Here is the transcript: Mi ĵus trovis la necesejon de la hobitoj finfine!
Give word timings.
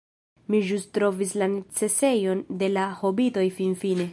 Mi 0.53 0.61
ĵus 0.69 0.87
trovis 0.97 1.35
la 1.41 1.49
necesejon 1.53 2.43
de 2.63 2.71
la 2.79 2.87
hobitoj 3.03 3.45
finfine! 3.61 4.09